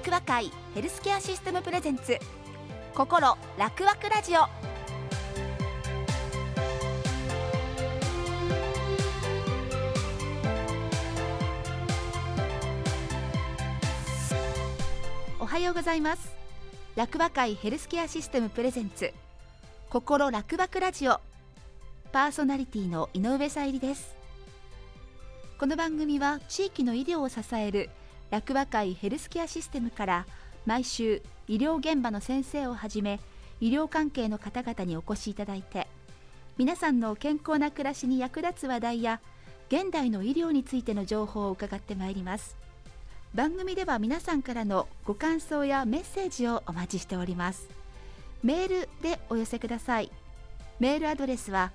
[0.00, 2.18] 楽和会ヘルスケアシステムプレゼンツ
[2.94, 4.40] 心楽和ラジオ。
[15.38, 16.34] おはようございます。
[16.96, 19.12] 楽和会ヘルスケアシステムプレゼンツ
[19.90, 21.20] 心楽和ラジオ。
[22.10, 24.16] パーソナリティの井上さゆりです。
[25.58, 27.90] この番組は地域の医療を支える
[28.30, 30.26] 楽和会ヘルスケアシステムから
[30.66, 33.20] 毎週医療現場の先生をはじめ
[33.60, 35.88] 医療関係の方々にお越しいただいて
[36.56, 39.20] 皆さんの健康な暮らしに役立つ話題や
[39.68, 42.56] 現代の医療についての情報を伺ってまいります。
[43.34, 47.68] 番組では皆さんからのご感想やメッセージをお待ちしております。
[48.42, 50.10] メールでお寄せください。
[50.80, 51.70] メールアドレスは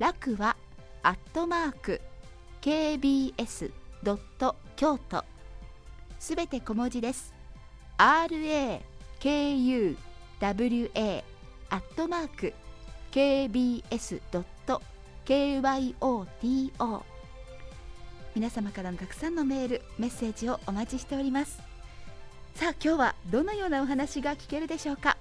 [0.00, 0.56] 楽は
[1.02, 2.00] アットマーク
[2.60, 3.70] kbs.
[4.74, 5.35] 京都。
[6.18, 7.34] すべて小文字です。
[7.98, 8.80] Rakuwa
[11.68, 12.54] アットマーク
[13.10, 14.20] kbs.
[15.24, 17.02] kyoto
[18.34, 21.58] 皆様からのたくさんのメールメッセージをお待ちしております。
[22.54, 25.16] さあ今日はどのようなお話が聞けるでしょうか。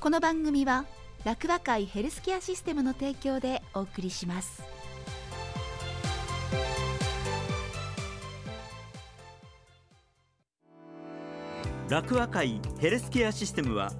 [0.00, 0.86] この番組は
[1.24, 4.79] 楽和会ヘルスケアシステムの提供でお送りします。
[11.90, 13.90] 楽和会ヘルスケアシステムは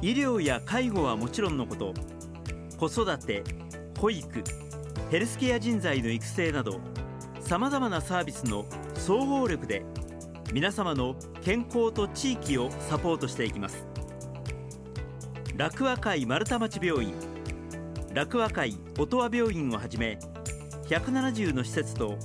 [0.00, 1.94] 医療や介護はもちろんのこと
[2.76, 3.44] 子育て
[4.00, 4.42] 保育
[5.08, 6.80] ヘルスケア人材の育成など
[7.38, 9.84] さまざまなサービスの総合力で
[10.52, 13.86] 皆様の健康と地域をサポートしていきます。
[15.56, 17.14] 楽和会丸太町病院
[18.12, 20.18] 楽和会音羽病院をはじめ
[20.88, 22.18] 170の施設と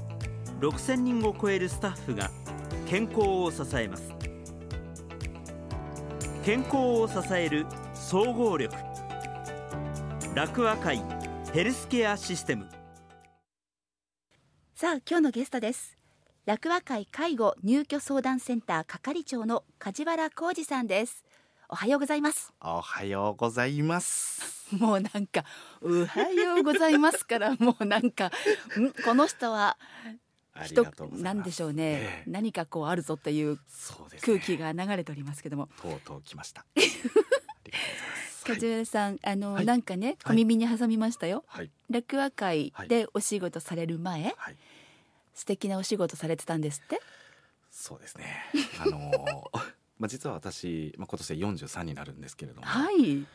[0.59, 2.31] 6000人を超えるスタッフが
[2.87, 4.16] 健康を支えます。
[6.47, 8.73] 健康を支える総合力。
[10.33, 11.03] 楽和会
[11.51, 12.69] ヘルスケアシステム。
[14.73, 15.97] さあ今日のゲストです。
[16.45, 21.25] 楽和会介護入居相談センター係長の梶原浩二さんです。
[21.67, 22.53] おはようございます。
[22.61, 24.57] おはようございます。
[24.71, 25.43] もうなんか
[25.81, 28.27] おはようございますからもうなんか
[28.79, 28.93] ん？
[29.03, 29.77] この人は
[30.63, 30.85] 人
[31.17, 33.59] なんでしょうね、ええ、何かこうあるぞっていう
[34.21, 36.65] 空気が流れておりますけども、とうとう来ました。
[38.45, 44.55] 梶原さんあの、はい、なんかね小耳に挟みましたよ、はい、楽和会でお仕事される前、はい、
[45.33, 47.01] 素敵なお仕事されてたんですって？
[47.69, 48.37] そうですね。
[48.79, 49.49] あの
[49.99, 53.25] まあ実は私、まあ、今年で43になるんですけれども、はい、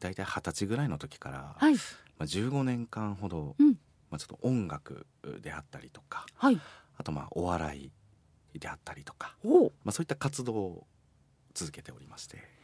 [0.00, 1.74] 大体二十歳ぐらいの時から、はい。
[1.74, 1.80] ま
[2.20, 3.76] あ、15年間ほど、うん
[4.10, 5.06] まあ、ちょっと音楽
[5.42, 6.60] であったりとか、はい、
[6.96, 7.90] あとまあお笑
[8.54, 9.50] いであったりとか、ま
[9.90, 10.86] あ、そういった活動を
[11.54, 12.56] 続けておりまして。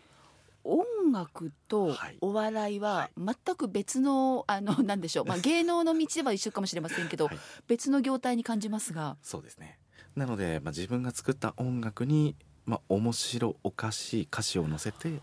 [0.64, 9.16] 音楽とお笑いは全く別の、あのなんでしょう、まあ、 芸能の道は一緒かもしれませんけど、はい、別の業態に感じますが。
[9.22, 9.80] そうですね。
[10.14, 15.20] なので、まあ、自分が作った音楽に、まあ、面白おかしい歌詞を載せて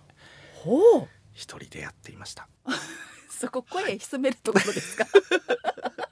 [0.55, 1.07] ほう。
[1.31, 2.49] 一人でやっていました。
[3.29, 5.05] そこ声潜めるところですか？
[5.05, 5.09] は
[6.03, 6.08] い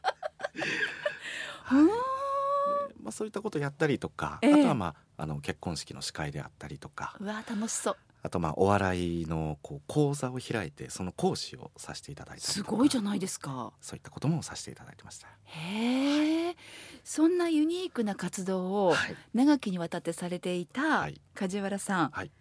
[3.03, 7.97] まあ、そういったことをやったりとか、えー、あとは、まあ、あの結婚式の司会であったりとかうわ楽しそう。
[8.23, 13.71] あとまあお笑いのこう講座を開いてその講師をさせていただいたすごいじゃないですか。
[13.79, 15.27] そういったこともさせていただいてました。
[15.43, 16.57] へえ、はい、
[17.05, 18.95] そんなユニークな活動を
[19.33, 22.31] 長きにわたってされていた梶原さん、はい、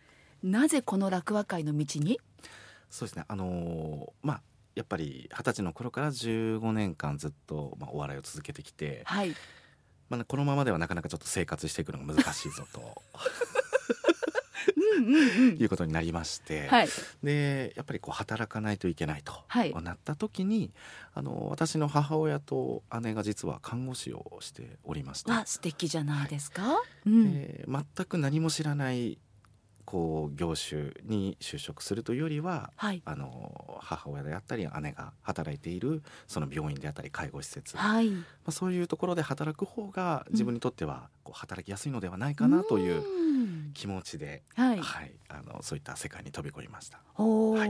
[0.42, 2.18] なぜこの落和会の道に？
[2.90, 3.24] そうですね。
[3.28, 4.42] あのー、まあ
[4.76, 9.34] やっぱり二十歳の頃から15年間ずっと、まあ、お笑いを続けてきて、はい。
[10.10, 13.02] まあ、このままではなかなかちょっと生活していくのが難しいぞと。
[15.58, 16.88] いうことになりまして、はい、
[17.22, 20.72] でやっぱりこう働かないといけないと、はい、なった時に
[21.14, 29.18] あの私の母親と姉が実は看護師をしておりました素敵じゃないですか、はい、うん、で全く何も知らない
[29.86, 43.02] こう業種に就職するというよりは、はい、あの母親であったり姉が働いているその病院であったり介護施設、はい、まあ、そういうところで働く方が自分にとってはこう働きやすいのではないかなという
[43.74, 47.00] 気持ちで、はい、はい、あのそういった世界に飛び込みました。
[47.16, 47.68] はい、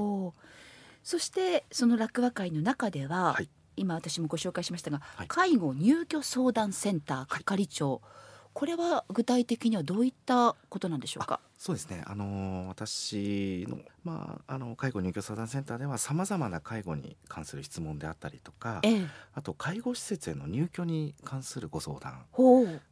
[1.02, 8.00] そしてその落和会の中では、はい、今私もご紹介しましたが、介護入居相談センター係長、
[8.58, 11.40] これは具体的にはどういったことなんでしょうか？
[11.58, 12.02] そうですね。
[12.06, 22.24] あの私の,、まあ、あの介護入居相談センターではさまざまな介護に関する質問であったりとか、ええ、あと介護施設への入居に関するご相談。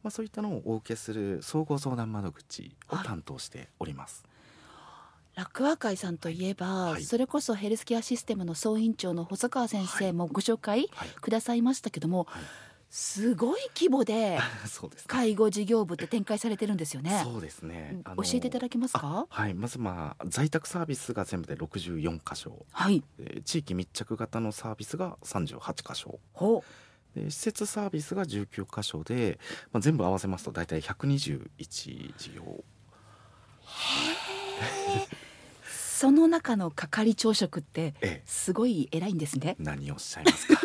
[0.03, 4.23] まあ、そういったのをお受けする総合相談窓口を担当しております。
[5.35, 10.91] 楽和会さんといえば、はい、それこそヘルスケアシステムの総院長の細川先生もご紹介
[11.23, 12.51] くださいましたけども、はいはい
[12.97, 14.39] すごい規模で
[15.09, 17.23] 介護事業部って展開されてるんですよね。
[17.25, 17.99] そうですね。
[18.05, 19.27] 教えていただけますか？
[19.29, 23.03] はい、まずまあ在宅サービスが全部で64箇所、はい、
[23.45, 26.21] 地域密着型のサービスが38箇所。
[26.35, 26.63] ほ
[27.17, 27.21] う。
[27.21, 29.41] で施設サービスが19箇所で、
[29.73, 32.63] まあ、全部合わせますと大体121事業。
[35.67, 39.57] その中の係長職ってすごい偉いんですね。
[39.59, 40.64] 何をおっしゃいますか？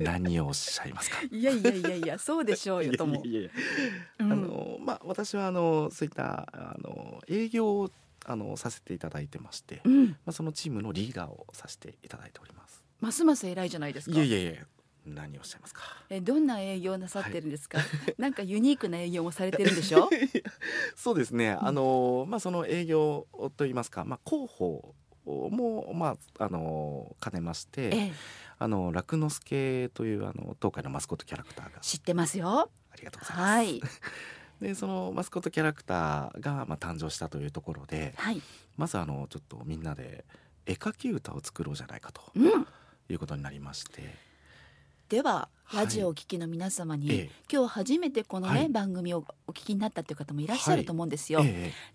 [0.00, 1.18] 何をおっしゃいますか？
[1.30, 3.22] いやいやいやいや、そうでしょうよとも。
[3.24, 3.50] いやいや
[4.18, 7.90] あのまあ私はあのそういったあの営業を
[8.24, 12.82] あのさせていただいてまして、うん、まあそのチームのリーダーをさせていただいております。
[13.00, 14.16] ますます偉いじゃないですか。
[14.16, 14.66] いやいやいや。
[15.06, 15.80] 何をおっしゃいますか？
[16.10, 17.78] えどんな営業なさってるんですか？
[17.78, 17.88] はい、
[18.18, 20.10] なんかユニークな営業もされてるんでしょ？
[20.94, 21.56] そうですね。
[21.58, 24.94] あのまあその営業と言いますか、まあ広報
[25.26, 28.12] もまああの兼ねまして、ええ、
[28.62, 31.80] あの楽之助というあの東海のマスコットキャラクターが。
[31.80, 32.70] 知ってますよ。
[32.92, 33.48] ありがとうございます。
[33.48, 33.82] はい、
[34.60, 38.42] でそのマスコットキャラクターがまあ誕生したというところで、はい、
[38.76, 40.26] まずあのちょっとみんなで
[40.66, 42.66] 絵描き歌を作ろうじゃないかと、うん、
[43.08, 44.14] いうことになりまして。
[45.08, 51.42] ではラジオをお聞きの皆様に、はい、今日初めてこのね、はい、番組をお聞きになったという方もいらっしゃると思うんですよ。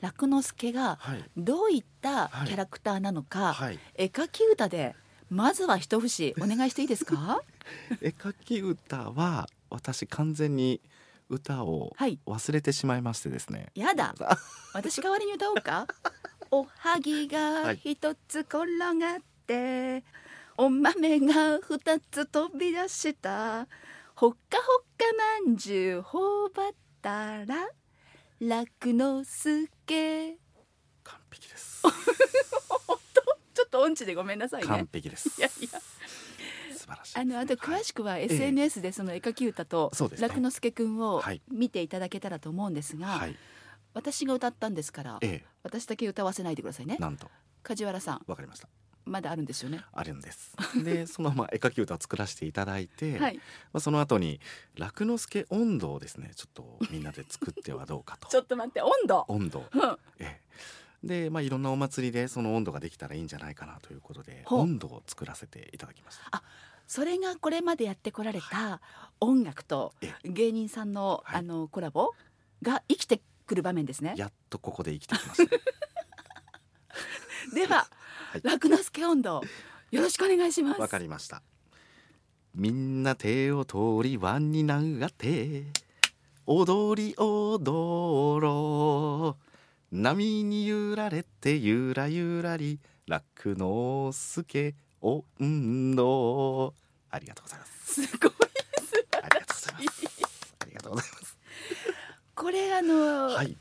[0.01, 0.97] 楽之助が
[1.37, 3.55] どういったキャラクターなのか、
[3.93, 4.95] 絵描き歌で
[5.29, 7.41] まずは一節お願いしていいですか？
[8.01, 10.81] 絵描き歌は私完全に
[11.29, 14.13] 歌を忘れてしまいましてですね、はい、やだ。
[14.73, 15.87] 私代わりに歌おうか。
[16.51, 20.03] おはぎが一つ転がって、はい、
[20.57, 23.67] お豆が二つ飛び出した。
[24.15, 25.05] ほっかほっか
[25.45, 27.67] まんじゅうほばったら
[28.39, 30.37] 楽の助。
[31.03, 31.81] 完璧です
[33.75, 34.67] と音痴でごめんなさいね。
[34.67, 35.39] 完璧です。
[35.39, 35.79] いやいや。
[36.77, 43.35] 素晴らしいあのあと詳しくは SNS でその絵描き歌と楽之助くんを見ていただけたらと思うんですが、はい、
[43.93, 46.97] 私が歌ったんですから、ええ、私だけ歌わせないでくださいね。
[46.99, 47.29] なんと。
[47.63, 48.21] 梶原さん。
[48.27, 48.69] わかりました。
[49.05, 49.81] まだあるんですよね。
[49.93, 50.55] あるんです。
[50.83, 53.41] で、 そのまま絵描き歌を作らせていただいて、はい、ま
[53.77, 54.39] あその後に
[54.75, 58.29] 楽之助温度をですね、ちょっとみんなで作ってはどうかと。
[58.29, 59.25] ちょっと待って、温度。
[59.27, 59.65] 温度。
[59.71, 60.41] うん、ええ、
[61.05, 66.23] で、まあ、いろんなお祭りでその温度ができたらいいんじゃないかなということで温度を作らせていただきました。
[66.31, 66.43] あ
[66.87, 68.79] それがこれまでやってこられた
[69.19, 69.93] 音楽と
[70.23, 72.11] 芸人さんの、はい、あのコラボ
[72.61, 74.13] が生きてくる場面ですね。
[74.17, 75.55] やっとここで生きてきました。
[77.55, 79.41] では、はい、楽之助温度
[79.91, 80.81] よろしくお願いします。
[80.81, 81.41] わかりました。
[82.53, 85.65] みんな手を通り輪になって
[86.45, 89.44] 踊り踊ろう
[89.91, 96.73] 波に揺られてゆらゆらり楽の助温度
[97.11, 98.05] ありがとうございます。
[98.07, 98.31] すごい
[99.21, 100.55] ありがとうございます。
[100.59, 101.37] ありがとうございます。
[102.35, 103.55] これあの、はい、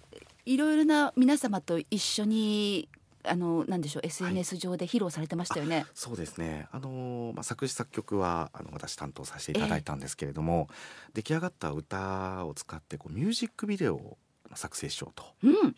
[0.46, 2.88] いろいろな皆様と一緒に
[3.26, 5.76] あのなんでしょう SNS 上で披露されてましたよね。
[5.76, 6.68] はい、そうですね。
[6.72, 14.18] あのまあ作詞作曲はあの私担当させていただいたんですけれども、えー、出来上がった歌を使ってこうミュージックビデオを
[14.56, 15.24] 作成しようと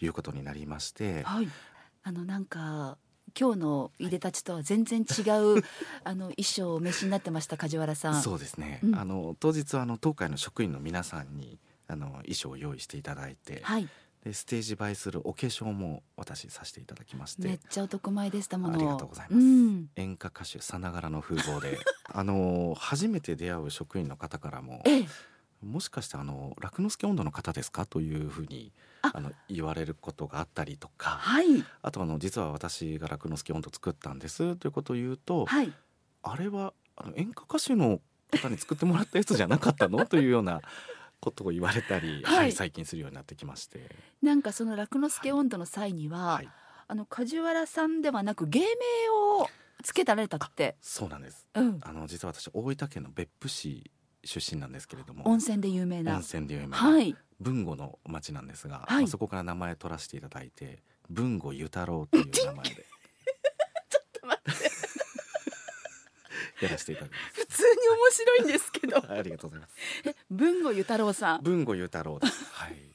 [0.01, 1.49] いうことになりまして、うんはい、
[2.03, 2.99] あのなんか
[3.39, 5.23] 今日のいでたちとは全然違
[5.59, 5.63] う
[6.05, 8.23] あの衣装をお召しになってました梶原さん。
[8.23, 8.81] そうですね。
[8.83, 13.89] うん、あの当日はあの東海の職員の皆さんにあの衣装を用意していただいて、はい、
[14.25, 18.75] でステージ映えするお化粧も私させていただきましてめっちゃお得前でしたもの。
[18.75, 21.79] ありがとうございます、うん、演歌歌手さながらの風貌で
[22.13, 25.09] あの初めて出会う職員の方からも、ええ
[25.63, 27.87] もしかしてあの楽之助温度の方ですか？
[27.87, 28.73] というふうに
[29.03, 29.21] あ。
[29.21, 31.47] の言われることがあったりとか、はい、
[31.83, 35.73] あとあの実は私が楽之助温度作ったんですということを言うと、はい、
[36.23, 38.01] あれはあの演歌歌手の
[38.33, 40.05] 方に作ってもらったやつじゃなかったの？
[40.07, 40.61] というような
[41.21, 43.95] ことを言われたり、はい、はい、最近するようになってきまして。
[44.23, 46.49] なんかその楽之助温度の際には、はい、
[46.89, 48.67] あの梶原さんではなく芸名
[49.41, 49.49] を
[49.83, 50.77] つけられたって。
[50.81, 53.91] そうなんです、うん、あの実は私大分県の別府市
[54.27, 55.27] 出身なんですけれども。
[55.27, 56.15] 温泉で有名な。
[56.15, 62.87] 温泉で有名な、はい、文吾の町なんですが、はい、そこから名前取らせていただいて文吾ゆ太郎という名前で。
[63.89, 64.77] ちょっと待って。
[66.61, 67.41] やらせていただきます。
[67.41, 68.97] 普通に面白いんですけど。
[69.13, 69.75] ありがとうございます。
[70.31, 71.43] 文吾ゆ太郎さん。
[71.43, 72.45] 文吾ゆ太郎です。
[72.53, 72.77] はい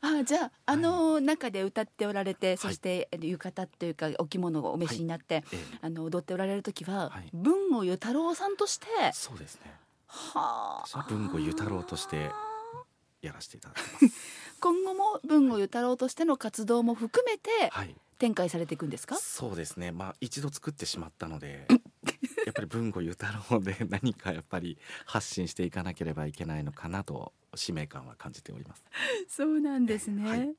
[0.00, 5.44] あじゃああの中で歌っておられて、はい、そして浴衣というかお着物をお召しになって、はい、
[5.82, 9.72] あの踊っておられる時は、はい、文吾ゆ太郎さんとしてそうですね。
[10.06, 11.06] はあ。
[11.08, 12.30] 文吾ゆ太郎として
[13.22, 14.16] やらせていただきます。
[14.60, 17.50] 今後も文吾ゆ太郎としての活動も含めて、
[18.18, 19.16] 展開されていくんですか？
[19.16, 19.92] そうですね。
[19.92, 21.66] まあ一度作ってしまったので
[22.46, 28.84] やっぱり文吾ゆ太郎で 何かやっぱり発信していかなければいけないのかなと使命感は感じております。
[29.28, 30.28] そうなんですね。
[30.28, 30.54] はい、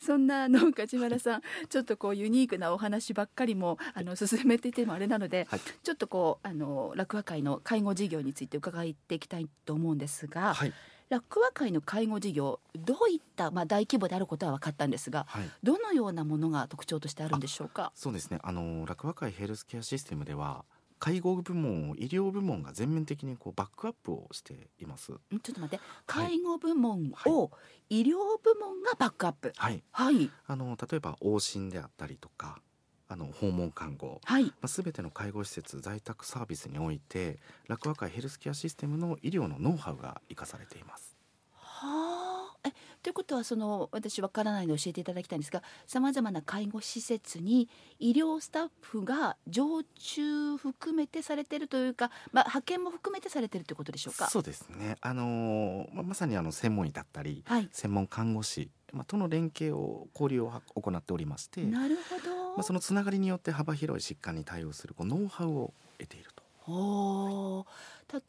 [0.00, 10.54] そんなあの梶原さん、ちょっとこうユニークなお話ばっかりもあの進めていてもあれなので、はい、ちょっとこうあの落語会の介護事業について伺っていきたいと思うんですが。
[10.54, 10.72] はい。
[11.10, 17.92] 落語会の介護事業どういった、まあ、大規模であることは分かったんですが、はい、どのようなものが特徴としてあるんでしょうか？
[17.94, 18.38] そうですね。
[18.42, 20.66] あの落語会ヘルスケアシステムでは
[20.98, 25.06] 介護部門医療部門が全面的にこうバックアップをしています。
[25.06, 25.84] ちょっと待って。
[26.06, 27.50] 介護部門を
[27.88, 29.52] 医療部門がバックアップ。
[29.56, 32.60] はい、はい、あの例えば往診であったりとか
[33.08, 34.44] あの訪問看護、はい。
[34.44, 41.16] まあ、全ての介護施設在宅サービスにおいて楽和会ヘルスケアシステムの医療のノウハウが生かされています。
[41.52, 42.27] はあ
[42.68, 42.72] え
[43.02, 54.28] ということはその私わからないので教えていただきたいんですがさまざまな介護施設に医療スタッフが常駐含めてされてるというか、まあ、派遣も含めてされてるということでしょうか？
[54.28, 66.42] そうですね、あのまあ、まさにあの専門医だったり、はい、専門看護師まあ、との連携を交流を行っておりましてなるほど、まあ、そのつながりによって幅広い疾患に対応するこうノウハウを得ていると。
[66.70, 67.66] お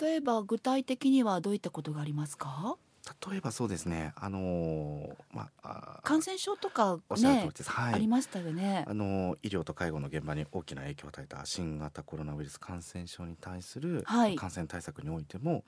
[0.02, 2.76] 例えば具体的にはどういったことがありますか？
[3.30, 8.86] 例えばそうですね、あのー、まあ、感染症とか、ねはい、ありましたよね。
[8.88, 14.04] あの医療と介護の現場に大きな影響を与えた新型コロナウイルス感染症に対する
[14.36, 15.64] 感染対策においても、はい、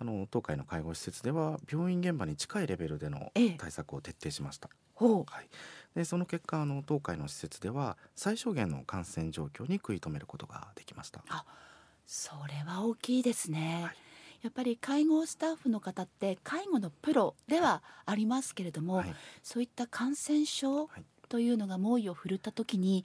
[0.00, 4.70] あの東海の介護施設では病院現場に近いレベルでの対策を徹底しました。
[5.00, 5.48] ええ、はい、
[5.94, 11.22] でその結果あの東海の施設では最小限の感染状況に食い止めることができました。
[11.28, 11.44] あ
[12.06, 13.82] それは大きいですね。
[13.84, 14.05] はい
[14.42, 20.88] やっぱり介護スタッフの方って介護のプロではありますけれども、はい、そういった感染症
[21.28, 23.04] というのが猛威を振るった時に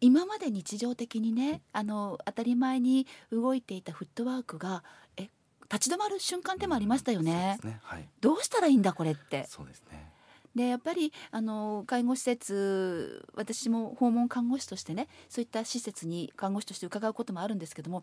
[0.00, 4.82] 今まで日常的にねあの当たり前に動いていたフットワークが
[5.16, 5.28] え
[5.70, 7.58] 立ち止まる瞬間でもありましたよね。
[7.64, 7.80] ね。
[7.82, 9.46] はい、どうしたらいいんだこれって。
[9.48, 10.12] そうですね。
[10.54, 18.02] でやっぱりあの介護施設私も訪問看護師としてねそういった施設に看護師として伺うこともあるんですけども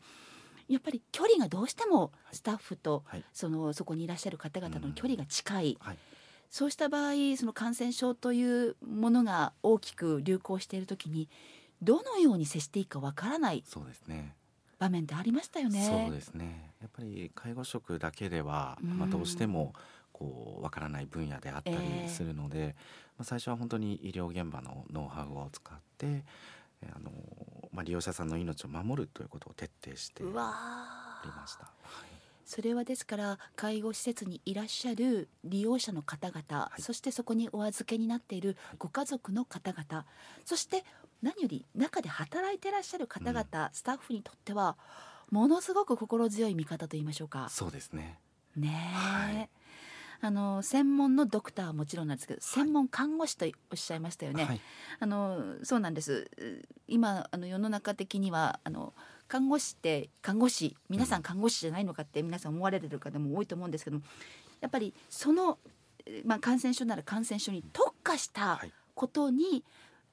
[0.68, 5.98] やっぱり距離がどうしてもスタッフと、はい、そのそこにいらっしゃる方々の距離が近い、はい、
[6.50, 11.30] そうした場合その感染症というものが大きく流行している時に
[11.82, 14.36] どのように接していいかわからないそうですね。
[14.78, 15.86] 場面ってありましたよね。
[15.86, 16.74] そうですね。
[16.82, 19.74] やっぱり介護職だけでは、まあ、どうしても
[20.12, 22.74] こうわからない分野であったりするので、えー、ま
[23.20, 26.24] あ、最初は本当に医療現場のノウハウを使って
[26.84, 27.12] あの
[27.76, 31.70] まあ、利用者さんの命を守るということを徹底しておりました。
[32.46, 40.86] それはですから介護施設にいらっしゃる利用者の方々、はい、そしてそこにお預けになっているご家族の方々、はい、そして
[41.24, 44.78] 何より中で働いていらっしゃる方々、うん、スタッフにとっては
[45.32, 47.48] ものすごく心強い味方と言いましょうか。
[47.50, 48.20] そうですね。
[48.56, 49.50] ね、はい
[50.22, 54.46] あの専門のドクターはもちろんなんですけど専門看護師とおっしゃいましたよね。
[54.46, 54.62] はい、
[55.00, 56.30] あのそうなんです。
[56.88, 58.94] 今あの世の中的にはあの
[59.28, 64.00] 看護師って看護師皆さん看護師じゃないのかって皆さん思われてる方も多いと思うんですけど
[64.62, 65.58] やっぱりその、
[66.24, 69.64] まあ、感染症なら感染症に特化したことに、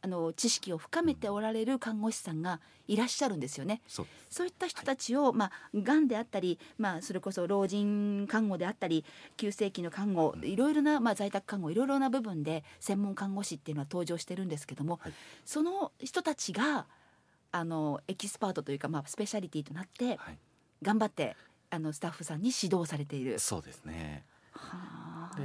[0.05, 3.81] あの知識を深めておられる看護師さんがいらっしゃるんですよね。
[3.87, 9.05] そうそういった人たちを、はい、まあがんであったり、まあそれこそ老人看護であったり、
[9.37, 15.13] 急性期の看護、いろいろなまあ在宅看護いろいろな部分で専門看護師っていうのは登場してるんですけども、はい、
[15.45, 16.87] その人たちが
[17.53, 20.39] あのエキスパートというかまあスペシャリティとなって、はい、
[20.83, 21.37] 頑張って
[21.71, 23.39] あのスタッフさんに指導されている。
[23.39, 24.25] そうですね。
[25.37, 25.43] で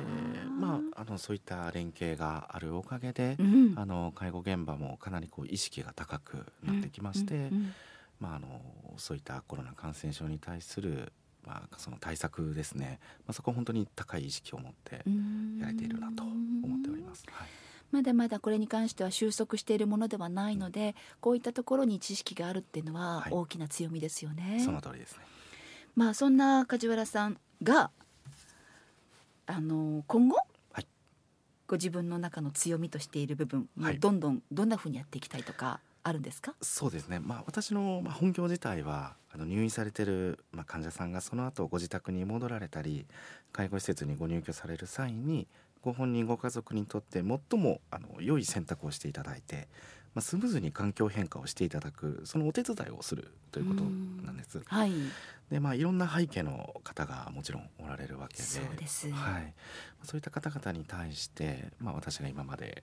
[0.57, 7.49] まああのそういった連携があるおかげで、うん、あの介護現場もかなりこう意識が高くなってきまして、
[8.19, 8.47] まああの
[8.97, 11.13] そういったコロナ感染症に対する
[11.45, 15.03] まあ、その対策ですね、まあ、そこ本当に高い意識を持って
[15.61, 17.23] やれているなと思っております。
[17.31, 17.47] はい。
[17.89, 24.43] まだまだこれに関しては収束しているものではないので、うん、こういったところに知識があるっていうのは大きな強みですよね。
[24.43, 25.23] はい、その通りですね。
[25.95, 27.91] まあそんな梶原さんが
[29.45, 30.46] あの今後、はい、
[31.67, 36.53] ご自分の中の強みとしている部分、はい、どんどんどんなふうにやっていきたいとかあるんですか？
[36.61, 43.05] そうですね、まあ、私の本業自体はあの入院されてる、まあ、患者さんがその後ご自宅に戻られたり
[43.51, 45.47] 介護施設にご入居される際に
[45.81, 49.67] ご本人ご家族にとって最もあの良い選択をしていただいて、
[50.17, 54.63] まあ、スムーズに環境変化をしていただくそのお手伝いをするということなんです。
[54.65, 54.91] はい、
[55.51, 59.53] でまあ、いろんな背景の方がもちろんおられるわけでそうです、はい、
[60.01, 62.81] そういった方々に対して、まあ、私が今まで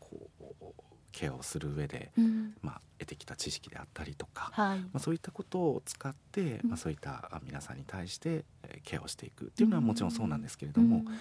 [0.00, 0.64] こう
[1.12, 8.46] ケアをする上で、うん、まあ、得てきた知識であったりとか、はい、まあ、そういったことを使って、まあ、そういった皆さんに対して
[8.82, 11.12] ケアをしていくっていうのはもちろんそうなんですけれども、うん、ま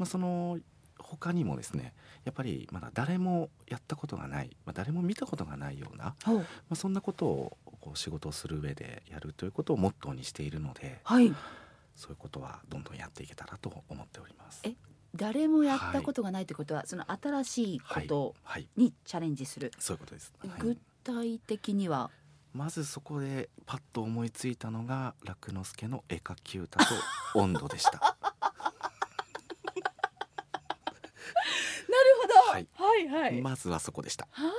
[0.00, 0.58] あ、その
[1.06, 1.94] 他にもですね
[2.24, 11.32] やっぱりまだ誰もやったことがない、まあ、誰も見たことがないような、まあ、そんなことをこう仕事をする上でやるということをモットーにしているので、はい、
[11.94, 14.62] そういうことはどんどんやっていけたらと思っております。
[14.64, 14.74] え
[15.14, 18.34] 誰もやったことがないということは、はい、その新しいこと
[18.76, 22.10] にチャレンジする、そういうことです、具体的には？
[22.52, 26.94] まずそこでパッと思いついたのが楽之助の絵描き歌と
[27.34, 28.16] 温度でした。
[32.56, 34.26] はい、はいはいまずはそこでした。
[34.30, 34.50] はい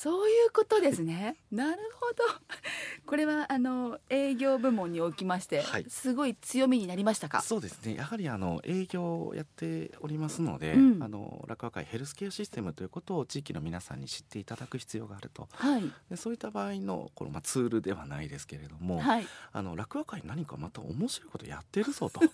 [0.00, 1.36] そういうことですね。
[1.52, 2.24] なるほど。
[3.04, 7.42] これはあの営業部門におきまして、はい、すごい強みになりましたか？
[7.42, 7.96] そうですね。
[7.96, 15.50] やはりあの営業をやっておりますので、うん、あの楽和会ヘルスケアシステムということを地域の皆さんに知っていただく必要があると。
[15.52, 15.92] はい。
[16.08, 22.20] でそういった場合のこのまあツールではないですけれども、はい、あの楽和会何かまた面白いことやってるぞと。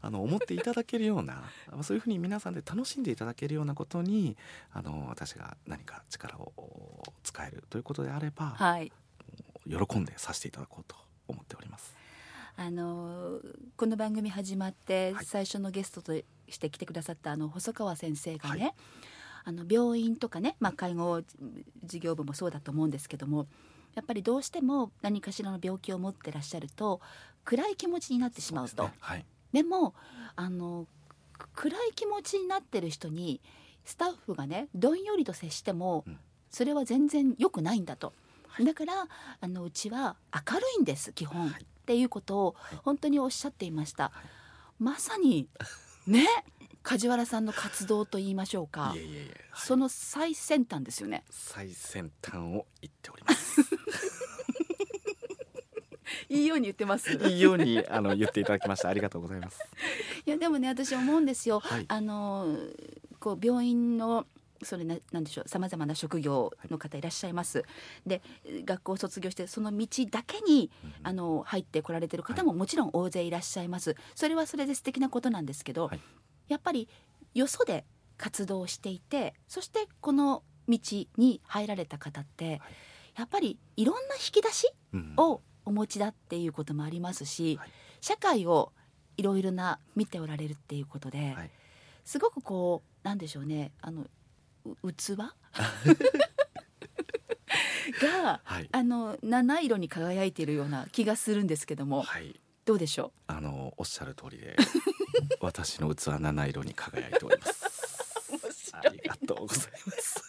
[0.00, 1.44] あの思っていただけるような
[1.82, 4.36] そういうふうに皆さんで楽しんでいただけるようなことに
[4.72, 8.92] あの私が何か力を使えるということであれば、はい、
[9.68, 10.96] 喜んでさせていただこうと
[11.28, 11.94] 思っております。
[12.58, 13.38] あの
[13.76, 16.14] この番組始まって最初のゲストと
[16.48, 18.74] して来てくださったあの細川先生がね、はい、
[19.44, 21.20] あの病院とかね、まあ、介護
[21.84, 23.46] 事業部もそうだと思うんですけども
[23.94, 27.00] やっぱりどうしても何かしらの病気を持ってらっしゃると
[27.44, 28.84] 暗い気持ちになってしまうと。
[28.84, 28.92] うね。
[29.00, 29.94] はい、でも
[30.34, 30.86] あの
[31.54, 33.40] 暗い気持ちになってる人に
[33.84, 36.04] スタッフがねどんよりと接しても、
[36.50, 38.12] それは全然良くないんだと。
[38.64, 39.06] だから
[39.40, 44.04] あのうちは明るいんです基本、はい、っていうことを本当におっしゃっていました。
[44.04, 44.12] は
[44.80, 45.48] い、まさに
[46.06, 46.26] ね
[46.82, 48.92] 梶原さんの活動と言いましょうか。
[48.94, 51.24] いやいやいやその最先端ですよね。
[51.30, 53.60] 最先端を言っております。
[56.28, 57.12] いいように言ってます。
[57.12, 58.88] いいようにあの言っていただきました。
[58.88, 59.60] ありがとうございます。
[60.24, 62.56] いやでもね私思うんですよ、はい、あの
[63.20, 64.26] こう病院の
[64.62, 67.64] それななんでしょうさまざまな職業の方いらっしゃいます。
[68.06, 68.22] で
[68.64, 73.96] 学校を卒業してその道だけに、うん、あの入ってこられてる方ももちろん大勢いらっしゃいます。
[74.14, 76.00] それはそれで素敵なことなんですけど、はい、
[76.48, 76.88] やっぱり
[77.34, 77.84] よそで
[78.16, 80.78] 活動していてそしてこの道
[81.18, 82.60] に入られた方って、はい、
[83.18, 84.66] やっぱりいろんな引き出し
[85.18, 88.72] をお持ちだっていうこともありますし、はい、社会を
[89.18, 91.50] いろいろな見ておられるっていうことで、はい、
[92.04, 94.06] すごくこうなんでしょうねあの
[94.96, 95.16] 器？
[98.02, 103.32] が、はい、あの七色に輝いているような気がするんですけども、はい、どうでしょう？
[103.32, 104.56] あのおっしゃる通りで
[105.40, 107.64] 私の器七色に輝いております。
[108.76, 110.25] ありがとうございます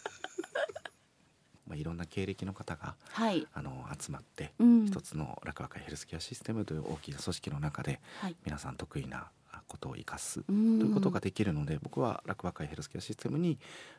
[2.18, 9.28] 経歴の方が、はい、あの集まって、うん、一つの楽和会ヘルスケアシステムという大きな組織の中で、はい、皆さん得意な
[9.68, 13.58] ことを生かすということができるので、僕は楽和会ヘルスケアシステムに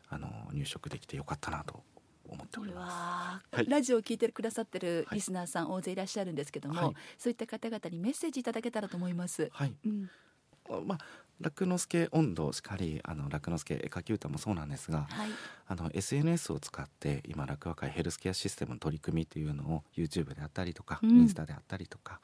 [0.09, 1.81] あの入職できてよかったなと
[2.27, 9.49] 思っております、はい、ラジオを聞いてくださってるリスナーさん大勢いらっしゃるんですけども、はい、そういった方々にメッセージいただけたらと思います。
[9.51, 10.09] はい、うん、
[10.85, 10.97] まあ
[11.41, 15.29] 楽之助温度しかりあの楽之助絵描き歌もそうなんですが、はい、
[15.67, 22.19] あの SNS を使って今楽和会ヘルスケアシステムの取り組みっていうのを YouTube であったりとか、うん、インスタであったりとか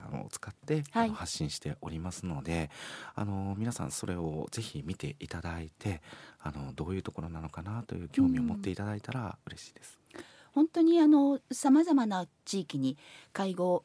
[0.00, 2.70] あの使って、はい、発信しておりますので
[3.14, 6.02] あの皆さんそれをぜひ見ていただいて
[6.40, 9.98] あのどういうところなのかなという興味を持っていただいたら嬉しいです。
[10.14, 10.24] うん。
[10.56, 12.96] 本当にあのさまざまな地域に
[13.34, 13.84] 介護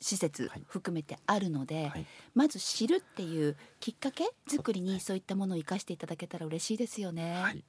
[0.00, 7.34] 施設含めてあるので、はい、まず知るっていうきっかけ作りにそういったものを生かしていただけたら嬉しいですよね。
[7.40, 7.64] はい。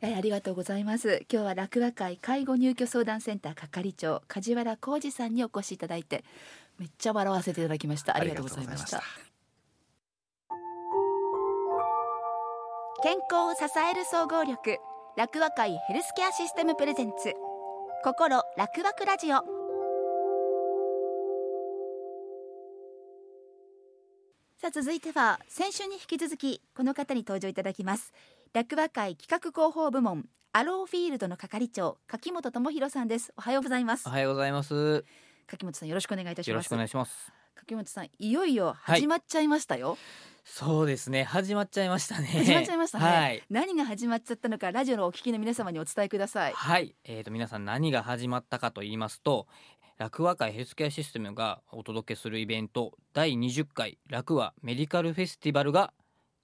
[0.00, 1.24] えありがとうございます。
[1.30, 6.24] 今日は楽和会介護入居相談センター係長梶原浩二さんにお越しいただいて
[6.78, 8.16] めっちゃ笑わせていただきました。
[8.16, 9.02] ありがとうございました。
[13.02, 14.78] 健康を支える総合力
[15.16, 17.32] 楽和会ヘルスケアシステムプレゼンツ。
[18.02, 19.53] 心楽和クラジオ
[24.64, 28.14] さあ続いては先週に引き続きこの方に登場いただきます。
[28.54, 30.24] 楽和会企画広報部門
[30.54, 33.34] アローフィールドの係長柿本智博さんです。
[33.36, 34.08] おはようございます。
[34.08, 35.04] おはようございます。
[35.46, 36.48] 柿本さんよろしくお願いいたします。
[36.48, 37.30] よろしくお願いします。
[37.56, 39.98] 柿本さんいよいよ始まっちゃいましたよ、はい、
[40.46, 41.24] そうですね。
[41.24, 42.26] 始まっちゃいましたね。
[42.28, 46.52] 始まっちゃいましたね、はい、何が始まっちゃったのかラジオのお聞きの皆様にお伝えください。
[46.54, 46.96] はい。
[47.04, 49.46] えーと皆さん何が始まったかと言いますと
[50.04, 55.94] 楽和会ヘルスケアシステムがお届けするイベント第20回楽和メディカルフェスティバルが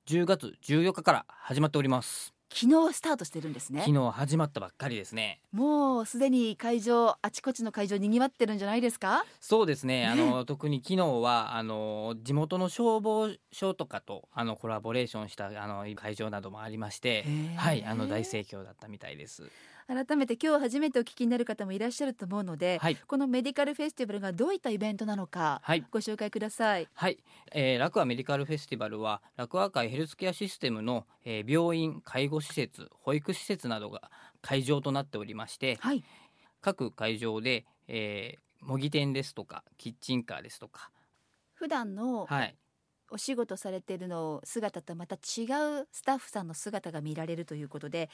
[0.09, 2.33] 10月14日から始まっております。
[2.51, 3.83] 昨日スタートしてるんですね。
[3.87, 5.41] 昨日始まったばっかりですね。
[5.53, 9.27] もうすでに会場あちこちの会場にぎわってるんじゃないですか？
[9.41, 19.51] そうですね、ね、あの特に昨日はあの地元の消防署とかとあのコラボレーションしたあの会場などもありましてはいあの大盛況だったみたいです
[19.93, 26.87] 改めて今日初めてお聞きになる方もいらっしゃると思うので、はい、このメディカルフェスティバルがどういったイベントなのか、はい、ご紹介ください。
[26.95, 27.19] はい、
[27.51, 36.05] えー、ラクアメディカルフェスティバルはラクア会ヘルスケアシステムの、えー、病院、介護施設、保育施設などが会場となっておりまして、はい、
[36.61, 40.93] 各会場で、えー、模擬店ですとかキッチンカーですとか
[41.55, 42.55] 普段の、はい、
[43.11, 45.45] お仕事されているの姿とまた違
[45.81, 48.09] うスタッフさんの姿が見られるということで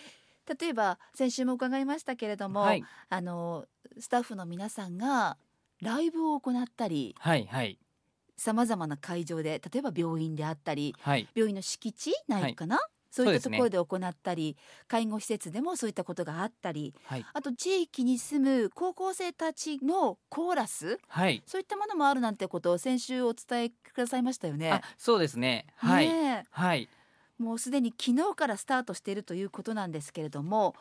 [0.47, 3.67] 例えば先週も伺いましたけれども、はい、あの
[3.99, 5.37] スタッフの皆さんが
[5.83, 7.79] ライブを行ったり、はいはい、
[8.37, 24.81] さまざまな会場で例えば病院であったり、はい、病院の敷地内かな、はい、そういったところで行ったり、ね、介護施設でもそういったことがあったり、はい、あと地域に住む高校生たちのコーラス、はい、そういったものもあるなんてことを先週お伝えくださいましたよね。
[24.99, 25.67] そうですね。
[25.77, 26.89] はい、ね、はい
[27.39, 30.75] もうすでに昨日からスタートしているということなんですけれども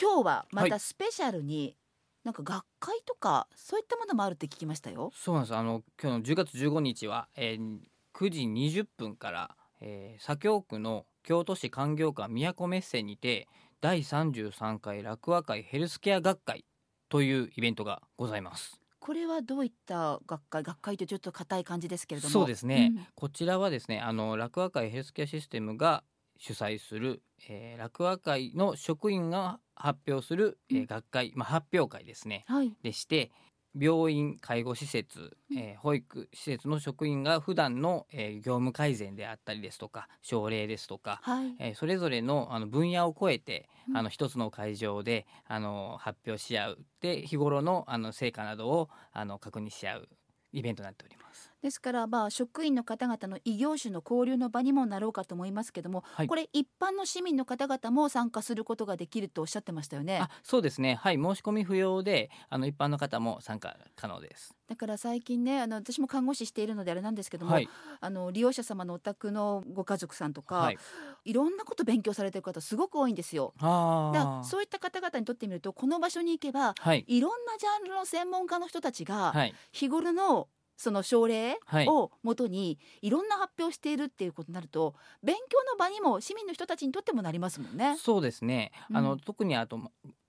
[0.00, 1.76] 今日はまたスペシャルに、
[2.24, 5.12] なんか学会とかそういったものもあるって聞きましたよ。
[5.14, 5.54] そうなんです。
[5.54, 7.78] あの今日の10月15日は、えー、
[8.14, 13.46] 9時20分から、えー、左京区の京都市環境館都メッセにて
[13.80, 16.64] 第33回楽和会ヘルスケア学会
[17.08, 18.83] というイベントがございます。
[19.04, 22.32] これはどういった学会学会とちょっと硬い感じですけれども。
[22.32, 26.04] そうですね、うん、こちらはですねあの楽和会ヘルスケアシステムが
[26.38, 33.30] 主催する、えー、楽和会の職員が発表する、えー、学会、まあ、発表会ですね、はい、でして
[33.78, 46.78] 病院介護施設、えー、保育施設の職員が普段の、えー、業務改善であったりですとか症例ですとか、はい、えー、それぞれのあの分野を超えて、うん、あの一つの会場であの発表し合う。
[47.00, 50.08] で日頃のあの成果などをあの確認し合う
[50.52, 51.23] イベントになっております。
[51.64, 60.18] ですからまあ職員の方々の異業種の交流の場にもなろうかと思いますけども、はい、これ一般の市民の方々も参加することができるとおっしゃってましたよね。
[60.18, 60.96] あそうですね。
[60.96, 61.14] はい。
[61.14, 64.54] 申し込み不要であの一般の方も参加可能です。
[64.68, 70.78] だから最近ねあの私も看護師しているのであれなんですけども、はい、あの利用者様のお宅のご家族さんとか、はい、
[71.24, 73.54] いろんなこと勉強されてる方すごく多いんですよ。
[73.58, 79.32] だそういった方々にとってみるとこの場所に行けば、はい、いろんなジャンルの専門家の人たちが、
[79.72, 87.96] 日頃のその症例をもとにいろんな発表しているっていうことになると勉強の場にも市民の人たちにとってもなりますもんね。
[87.98, 88.72] そうですね。
[88.92, 89.78] あの、うん、特にあと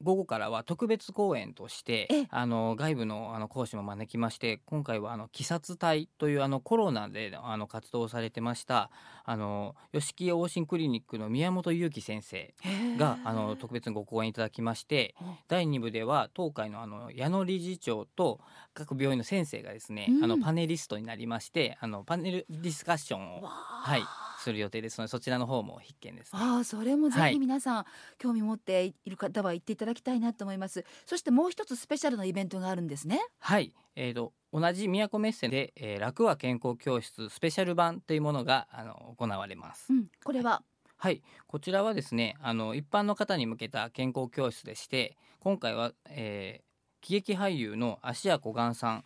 [0.06, 8.91] 午後からは特別講演としてあの外部のあの講師も招きまして今回はあの鬼殺隊というあのコロナであの活動されてました
[9.26, 12.54] あの吉木往診クリニックの宮本裕樹先生
[12.98, 15.15] があの特別にご講演いただきまして
[15.48, 18.39] 第2部では当会のあの矢野理事長と
[18.76, 24.04] 各病院の先生がですね、うん、あのパネリストになりましてあのパネルディスカッションをはい
[24.45, 30.86] する予定ですのでそちらの方も必見です、ね、ああそれもぜひ皆さん、はい、興味持っている方は行っていただきたいなと思います。
[31.05, 33.19] そしてもう一つスペシャルなイベントがあるんですね。
[33.39, 33.73] はい。
[33.95, 40.63] えーと、同じ宮古メッセで、えー、楽は健康教室スペシャル版というものがあの行われます、うん、これは、
[40.97, 49.05] はい、こちらはですねあの一般の方に向けた健康教室でして今回は、えー、喜劇俳優の芦屋小雁さん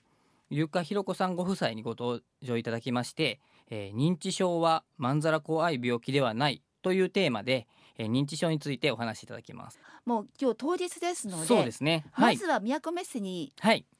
[0.51, 9.79] ゆかひろこさんご夫妻にご登場いただきまして、えー、認知症はまんざら怖い病気ではないというテーマで、えー、認知症についてお話しいただきます。
[10.05, 13.53] もう今日当日ですのでそうですね、はい、まずは都メッセに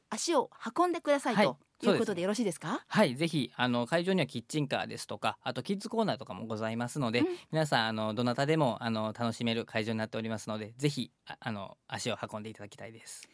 [0.10, 1.46] 足を運んでください、はい、
[1.80, 2.84] ということでよろしいですか？
[2.88, 3.16] はい。
[3.16, 13.30] ぜひあの会場にはキッチンカーですとかあとキッズコーナーとかもございますので、うん、皆さんあのどなたでもあの楽しめる会場になっておりますのでぜひああの足を運んでいただきたいです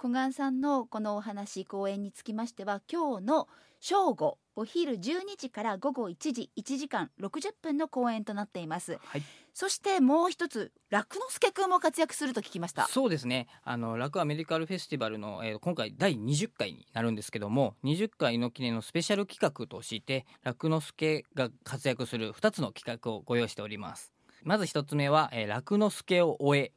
[0.00, 3.48] 小雁さんのこのお話講演につきましては今日の
[3.80, 12.86] 正午お昼12時から午後1時1時間60分の公演となっています、はい、そしてもう一つ楽之助君も活躍すると聞きました。
[12.86, 13.48] そうですね。
[13.64, 24.12] あの楽アメディカルフェスティバルの、えー、今回第20回になるんですけども20回の記念のスペシャル企画として楽之助が活躍する2つの企画をご用意しております。
[24.44, 26.72] まず一つ目は、えー、楽之助を終え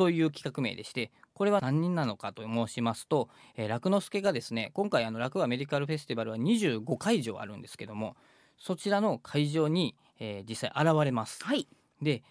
[0.00, 8.14] という企画名でしてこれは何人なのかと申しますとえー、助がですね今回あの酪農メディカルフェスティバルは25会場あるんですけども
[8.58, 11.42] そちらの会場に、えー、実際現れます。
[11.42, 11.66] はい、
[12.02, 12.22] で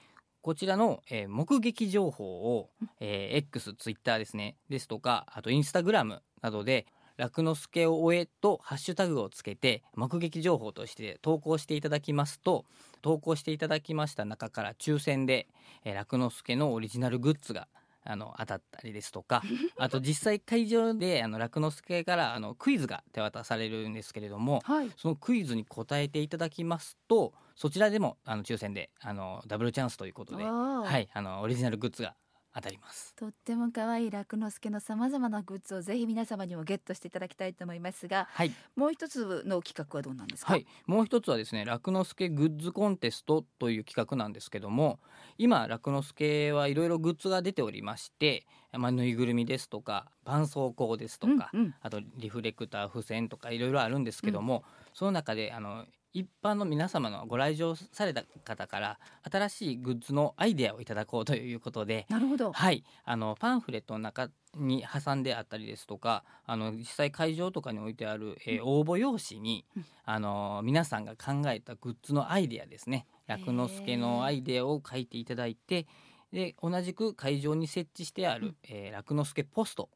[0.44, 2.70] こちらの、えー、目撃情報を、
[3.00, 6.86] えー、X、ツイッターですねですとかあとインスタグラムなどで
[7.18, 12.64] 楽之助を終えとハッシュタグをつけて目撃情報として投稿していただきますと
[13.02, 15.48] 投稿していただきました中から抽選で
[15.84, 17.68] 楽之助のオリジナルグッズが
[18.10, 19.44] あの当たったりですとか
[19.78, 32.16] あと実際会場であの楽之助からあのクイズが手渡されるんですけれども、はい、そのクイズに答えていただきますとそちらでもあの抽選であのダブルチャンスということで、はい、あのオリジナルグッズが
[32.60, 33.16] 当たります。
[33.16, 45.00] とっても可愛い楽之助のさまざまなグッズをぜひ皆様にもゲットしていただきたいと思いますが、はい、もう一つの企画はどうなんですか、はい、もう一つはですね楽之助グッズコンテストという企画なんですけども
[45.38, 48.46] 今楽之助はいろいろグッズが出ておりまして
[48.78, 59.00] まあ、ぬいぐるみですとか絆創膏ですとか、うんうん、あとリフレクター付箋とかいろいろあるんですけども、うん、その中であの一般の皆様のご来場された方から
[59.32, 73.06] 新しいグッズのアイデアをいただこうということでなるほど、はい、あのパンフレットの中に挟んであったりですとかあの実際会場とかに置いてある、えー、応募用紙に、うん、あの皆さんが考えたグッズのアイデアですね。
[73.28, 75.86] 楽之助のアイデアを書いていただいて
[76.34, 78.56] で同じく会場に設置してある、
[78.92, 79.90] 楽之助ポスト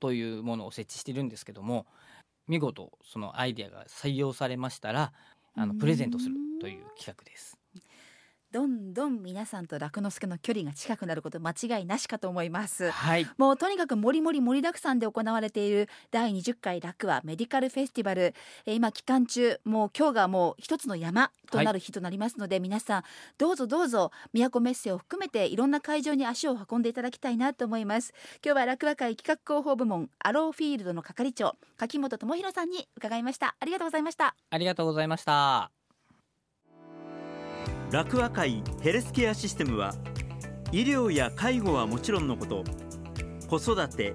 [0.00, 1.86] というものを設置してるんですけども
[2.46, 5.12] 見事そのアイデアが採用されましたら
[5.56, 7.56] あのプレゼントするという企画です。
[8.54, 18.32] どんどん皆さんと楽之助の距離が近くなること間違いなしかと思います、はい、もうとにかくもりもり盛りだくさんで行われている第20回楽はメディカルフェスティバル、
[18.64, 23.02] え今期間中もう今日がもう一つの山となる日となりますので、はい、皆さん
[23.38, 28.14] どうぞどうぞ都メッセを含めていろんな会場に足を運んでいただきたいなと思います。
[28.44, 33.56] 今日は楽和会企画広報部門アローフィールドの係長柿本智博さんに伺いました。
[33.58, 34.36] ありがとうございました。
[34.50, 35.83] ありがとうございました
[37.90, 39.94] 楽和会ヘルスケアシステムは
[40.72, 42.64] 医療や介護はもちろんのこと
[43.48, 44.14] 子育て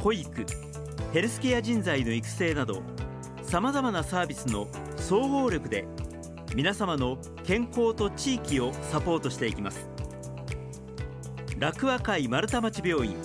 [0.00, 0.46] 保育
[1.12, 2.82] ヘルスケア人材の育成など
[3.42, 5.86] さまざまなサービスの総合力で
[6.54, 9.88] 皆様の健康と地域をサポートしていきます。
[11.58, 13.16] 楽和会丸太町病院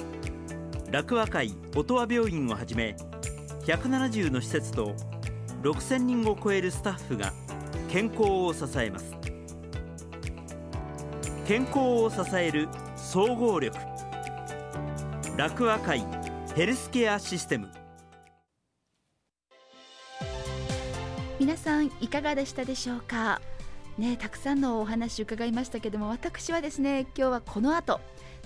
[0.90, 2.96] 楽和会音羽病院をはじめ
[3.66, 4.96] 170の施設と
[5.64, 7.34] 6000人を超えるスタッフが
[7.90, 9.21] 健康を支えます。
[11.52, 13.78] 健康を支える総合力。
[15.36, 16.02] 楽和会
[16.56, 17.70] ヘルスケアシステム。
[21.42, 23.42] 皆さんいかがでしたでしょうか？
[23.98, 28.00] ねたくさんのお話伺いましたけども私はですね今日はこの後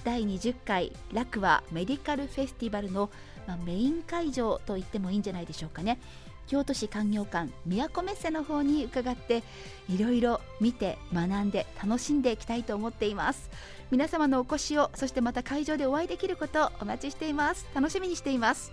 [0.04, 3.12] 第20回楽和メディカルフェスティバルの、
[3.46, 6.00] まあ、メイン会場と言ってもいいんじゃないでしょうかね。
[6.48, 9.44] 京都市観業館都メッセの方に伺って
[9.90, 13.50] いろいろ見て学んで楽しんでいきたいと思っています。
[13.92, 17.66] 皆様のお越しをそしてまた会場でお会いできることをお待ちしています。
[17.74, 18.72] 楽しみにしています。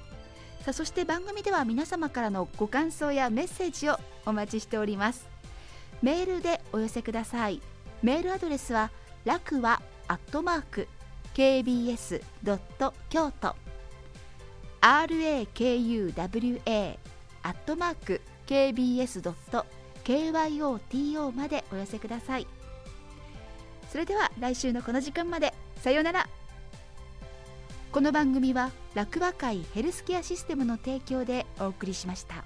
[0.61, 5.29] さあそして番組では皆様からのご感想やメッセージをお待ちしております。
[6.03, 7.61] メールでお寄せください。
[8.03, 8.91] メールアドレスは
[9.25, 10.89] 楽はアットマーク
[11.35, 12.23] kbs.
[13.09, 13.55] 京都。
[14.83, 15.47] Rakuwa
[17.43, 19.33] アットマーク kbs.kyoto
[21.33, 22.47] までお寄せください。
[23.91, 25.53] それでは来週のこの時間まで。
[25.77, 26.29] さようなら。
[27.91, 32.45] この番組は楽和会ヘルスケアシステムの提供でお送りしました。